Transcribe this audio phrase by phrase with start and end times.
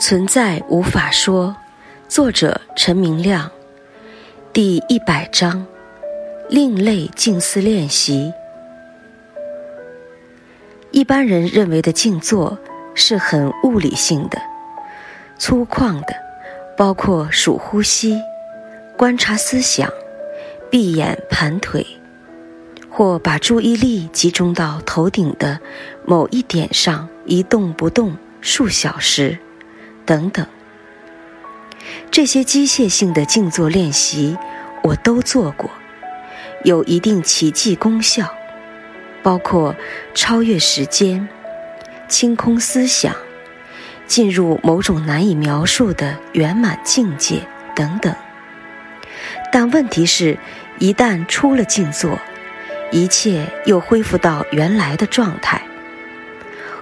[0.00, 1.54] 存在无法说，
[2.08, 3.50] 作者陈明亮，
[4.50, 5.66] 第一百章，
[6.48, 8.32] 另类静思练习。
[10.90, 12.58] 一般人认为的静坐
[12.94, 14.40] 是很物理性的、
[15.38, 16.14] 粗犷的，
[16.78, 18.18] 包括数呼吸、
[18.96, 19.86] 观察思想、
[20.70, 21.86] 闭眼盘腿，
[22.88, 25.60] 或把注意力集中到头顶的
[26.06, 29.38] 某一点上一动不动数小时。
[30.10, 30.44] 等等，
[32.10, 34.36] 这些机械性的静坐练习
[34.82, 35.70] 我都做过，
[36.64, 38.28] 有一定奇迹功效，
[39.22, 39.72] 包括
[40.12, 41.28] 超越时间、
[42.08, 43.14] 清空思想、
[44.08, 47.46] 进入某种难以描述的圆满境界
[47.76, 48.12] 等等。
[49.52, 50.36] 但问题是，
[50.80, 52.18] 一旦出了静坐，
[52.90, 55.62] 一切又恢复到原来的状态。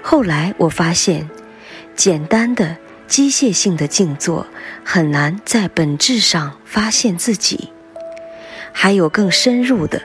[0.01, 1.29] 后来我发现，
[1.95, 2.75] 简单的。
[3.09, 4.47] 机械性的静坐
[4.85, 7.73] 很难在本质上发现自己，
[8.71, 10.01] 还有更深入的、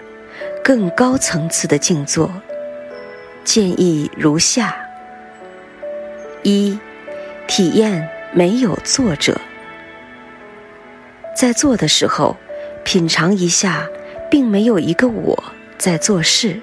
[0.64, 2.32] 更高层次的静坐。
[3.44, 4.74] 建议如下：
[6.44, 6.80] 一、
[7.46, 9.40] 体验没有作者，
[11.36, 12.38] 在做的时候，
[12.86, 13.86] 品尝一下，
[14.32, 15.44] 并没有一个我
[15.78, 16.58] 在做事，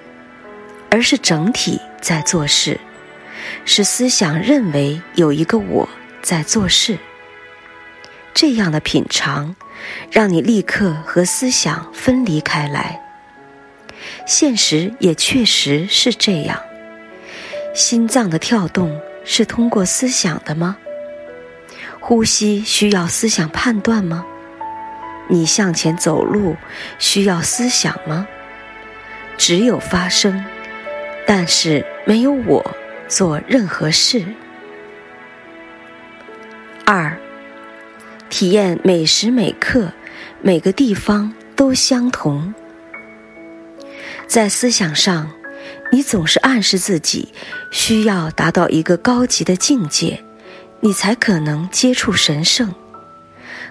[0.90, 2.80] 而是整体在做事，
[3.66, 5.86] 是思想认为有一个我。
[6.22, 6.98] 在做事，
[8.34, 9.56] 这样的品尝，
[10.10, 13.00] 让你立刻和思想分离开来。
[14.26, 16.60] 现实也确实是这样。
[17.74, 20.76] 心脏的跳动是通过思想的吗？
[22.00, 24.24] 呼吸需要思想判断吗？
[25.28, 26.56] 你向前走路
[26.98, 28.26] 需要思想吗？
[29.36, 30.44] 只有发生，
[31.26, 32.74] 但是没有我
[33.08, 34.24] 做任何事。
[36.92, 37.16] 二，
[38.30, 39.92] 体验每时每刻、
[40.42, 42.52] 每个地方都相同。
[44.26, 45.30] 在思想上，
[45.92, 47.28] 你总是暗示自己
[47.70, 50.20] 需要达到一个高级的境界，
[50.80, 52.74] 你才可能接触神圣。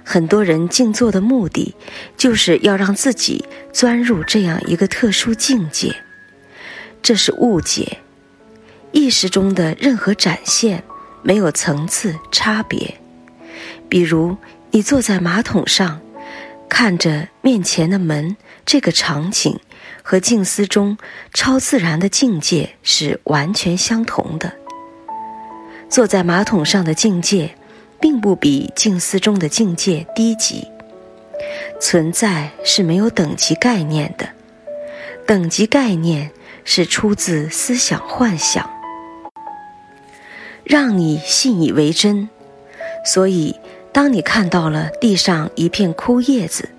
[0.06, 1.76] 很多人静坐的目的，
[2.16, 3.44] 就是要让自己
[3.74, 5.94] 钻入这样一个特殊境界，
[7.02, 7.98] 这是误解。
[8.94, 10.82] 意识中的任何展现
[11.22, 12.98] 没有层次差别。
[13.90, 14.38] 比如，
[14.70, 16.00] 你坐在马桶上，
[16.70, 19.60] 看着面前的门，这个场景
[20.04, 20.96] 和静思中
[21.34, 24.54] 超自然的境界是完全相同的。
[25.90, 27.56] 坐在马桶上的境界，
[28.00, 30.68] 并不比静思中的境界低级。
[31.82, 34.30] 存在是没有等级概念的，
[35.26, 36.30] 等级概念
[36.64, 38.70] 是出自思想幻想，
[40.64, 42.30] 让你信以为真，
[43.04, 43.56] 所以。
[43.92, 46.70] 当你看到了地上一片枯叶子，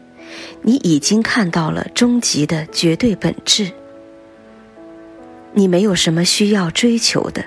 [0.62, 3.72] 你已经看到了终极的绝对本质。
[5.53, 7.44] 你没有什么需要追求的，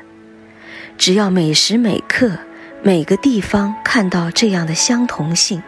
[0.98, 2.38] 只要每时每刻、
[2.82, 5.64] 每个地方看到这样的相同性，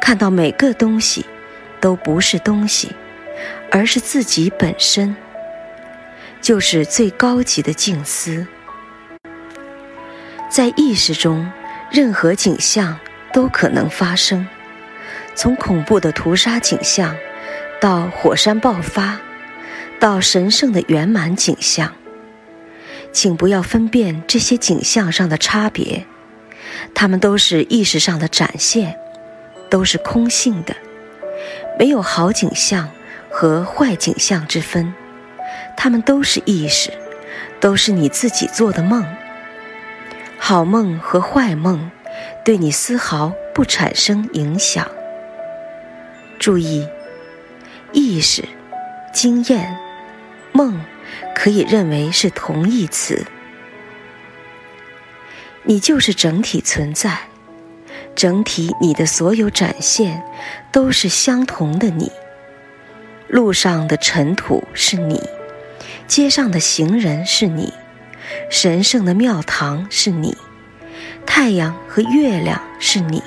[0.00, 1.26] 看到每个东西
[1.80, 2.90] 都不是东西，
[3.72, 5.16] 而是自己本身，
[6.40, 8.46] 就是最高级的静思。
[10.48, 11.50] 在意识中。
[11.90, 12.96] 任何景象
[13.32, 14.46] 都可能发生，
[15.34, 17.16] 从恐怖的屠杀景象，
[17.80, 19.18] 到火山爆发，
[19.98, 21.92] 到神圣的圆满景象。
[23.12, 26.06] 请不要分辨这些景象上的差别，
[26.94, 28.96] 它们都是意识上的展现，
[29.68, 30.76] 都是空性的，
[31.76, 32.88] 没有好景象
[33.28, 34.94] 和坏景象之分，
[35.76, 36.92] 它们都是意识，
[37.58, 39.04] 都是你自己做的梦。
[40.42, 41.90] 好梦和坏梦，
[42.44, 44.90] 对你丝毫不产生影响。
[46.40, 46.88] 注意，
[47.92, 48.42] 意识、
[49.12, 49.78] 经验、
[50.50, 50.80] 梦，
[51.36, 53.24] 可以认为是同义词。
[55.62, 57.16] 你就是整体存在，
[58.16, 60.24] 整体你的所有展现
[60.72, 61.90] 都是相同的。
[61.90, 62.10] 你，
[63.28, 65.22] 路上的尘土是你，
[66.08, 67.72] 街上的行人是你。
[68.50, 70.36] 神圣的庙堂是你，
[71.24, 73.22] 太阳和月亮是你，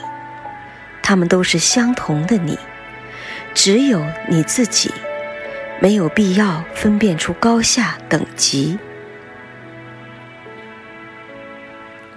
[1.02, 2.58] 他们都是相同的你，
[3.54, 4.92] 只有你自己，
[5.80, 8.78] 没有必要分辨出高下等级。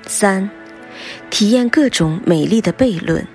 [0.07, 0.49] 三，
[1.31, 3.27] 体验各种美丽的悖论，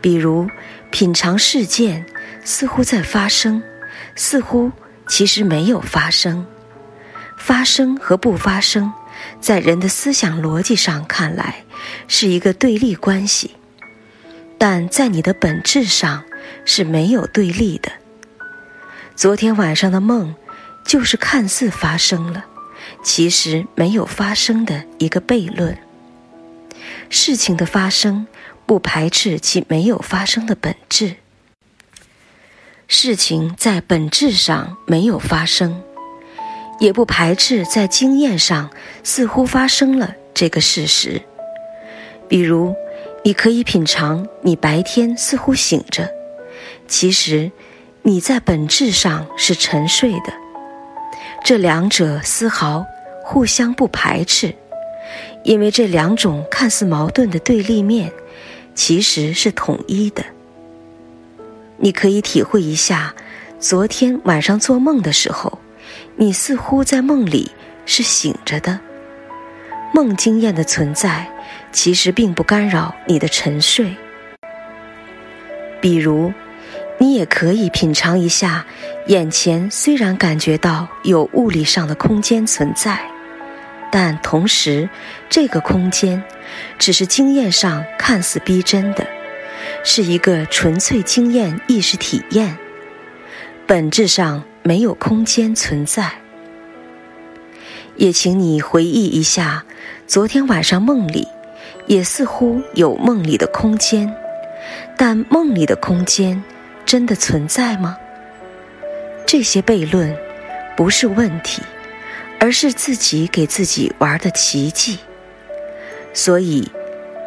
[0.00, 0.48] 比如
[0.90, 2.04] 品尝事件
[2.42, 3.62] 似乎在发生，
[4.16, 4.72] 似乎
[5.06, 6.46] 其实没有发生。
[7.40, 8.92] 发生和不发生，
[9.40, 11.64] 在人的思想逻辑上看来
[12.06, 13.56] 是一个对立关系，
[14.58, 16.22] 但在你的本质上
[16.66, 17.90] 是没有对立的。
[19.16, 20.34] 昨天晚上的梦，
[20.84, 22.44] 就是看似发生了，
[23.02, 25.76] 其实没有发生的一个悖论。
[27.08, 28.26] 事情的发生
[28.66, 31.16] 不排斥其没有发生的本质。
[32.86, 35.82] 事情在本质上没有发生。
[36.80, 38.70] 也不排斥在经验上
[39.04, 41.20] 似乎发生了这个事实，
[42.26, 42.74] 比如，
[43.22, 46.08] 你可以品尝你白天似乎醒着，
[46.88, 47.52] 其实
[48.02, 50.32] 你在本质上是沉睡的。
[51.44, 52.84] 这两者丝毫
[53.22, 54.54] 互相不排斥，
[55.44, 58.10] 因为这两种看似矛盾的对立面
[58.74, 60.24] 其实是统一的。
[61.76, 63.14] 你可以体会一下，
[63.58, 65.59] 昨天晚上做梦的时候。
[66.20, 67.50] 你似乎在梦里
[67.86, 68.78] 是醒着的，
[69.94, 71.26] 梦经验的存在
[71.72, 73.96] 其实并不干扰你的沉睡。
[75.80, 76.30] 比如，
[76.98, 78.66] 你也可以品尝一下，
[79.06, 83.00] 眼前虽然感觉到有物理上的空间存在，
[83.90, 84.86] 但同时
[85.30, 86.22] 这个空间
[86.78, 89.06] 只是经验上看似逼真的，
[89.82, 92.58] 是一个纯粹经验意识体验，
[93.66, 94.44] 本质上。
[94.62, 96.10] 没有空间存在，
[97.96, 99.64] 也请你回忆一下，
[100.06, 101.26] 昨天晚上梦里，
[101.86, 104.14] 也似乎有梦里的空间，
[104.98, 106.42] 但梦里的空间
[106.84, 107.96] 真的存在吗？
[109.26, 110.14] 这些悖论
[110.76, 111.62] 不是问题，
[112.38, 114.98] 而是自己给自己玩的奇迹。
[116.12, 116.70] 所以，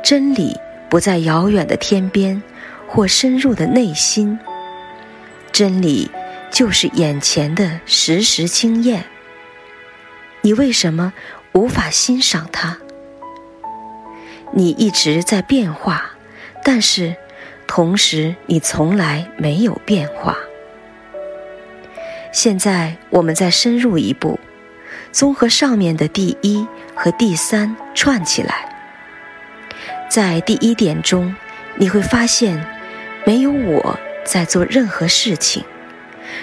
[0.04, 0.56] 真理
[0.88, 2.42] 不在遥远的天边
[2.88, 4.38] 或深入的内心，
[5.52, 6.12] 真理。
[6.54, 9.04] 就是眼前的实时经验。
[10.42, 11.12] 你为什么
[11.54, 12.78] 无法欣赏它？
[14.52, 16.12] 你一直在变化，
[16.64, 17.16] 但是
[17.66, 20.38] 同时你从来没有变化。
[22.32, 24.40] 现在我们再深入一步，
[25.12, 28.70] 综合上面的第一和第三串起来。
[30.08, 31.36] 在第一点中，
[31.78, 32.64] 你会发现
[33.26, 35.64] 没有我在做任何事情。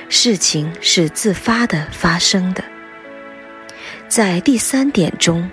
[0.08, 2.64] 事情是自发的发生的。
[4.08, 5.48] 在第三点中，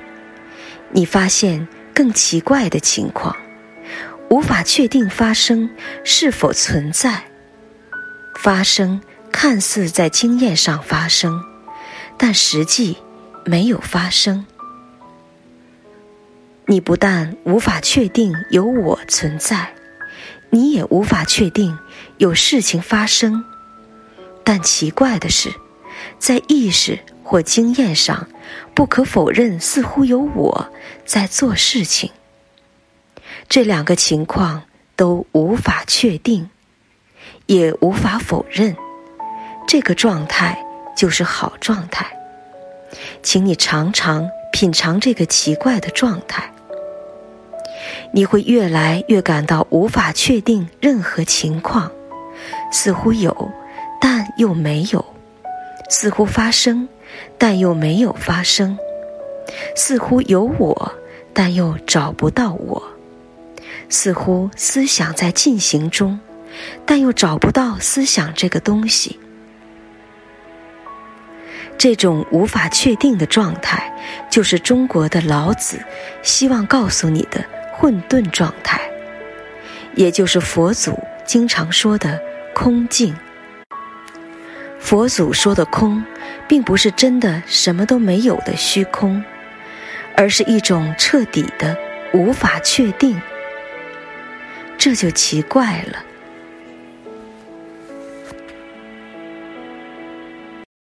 [0.91, 3.35] 你发现更奇怪的情况，
[4.29, 5.69] 无法确定发生
[6.03, 7.23] 是否存在。
[8.39, 9.01] 发生
[9.31, 11.41] 看似在经验上发生，
[12.17, 12.97] 但实际
[13.45, 14.45] 没有发生。
[16.65, 19.73] 你不但无法确定有我存在，
[20.49, 21.77] 你也无法确定
[22.17, 23.43] 有事情发生。
[24.47, 25.53] 但奇怪的是，
[26.17, 28.29] 在意识或经验上，
[28.73, 30.69] 不可否认，似乎有我
[31.05, 32.09] 在做事情。
[33.49, 34.63] 这两个情况
[34.95, 36.49] 都无法确定，
[37.47, 38.73] 也无法否认。
[39.67, 40.57] 这个状态
[40.95, 42.07] 就是好状态，
[43.21, 46.49] 请你常常品尝这个奇怪的状态。
[48.13, 51.91] 你会越来越感到无法确定任何情况，
[52.71, 53.51] 似乎有。
[53.99, 55.03] 但又没有，
[55.89, 56.87] 似乎发生，
[57.37, 58.77] 但又没有发生；
[59.75, 60.93] 似乎有我，
[61.33, 62.81] 但又找不到我；
[63.89, 66.19] 似乎思想在进行中，
[66.85, 69.19] 但又找不到思想这个东西。
[71.77, 73.93] 这种无法确定的状态，
[74.31, 75.77] 就是中国的老子
[76.23, 78.81] 希望告诉你的混沌状态，
[79.93, 82.19] 也就是佛祖经常说的
[82.55, 83.15] 空境。
[84.87, 86.01] 佛祖说的空，
[86.47, 89.21] 并不是真的什么都没有的虚空，
[90.15, 91.75] 而是一种彻底的
[92.13, 93.21] 无法确定。
[94.77, 96.01] 这就奇怪了。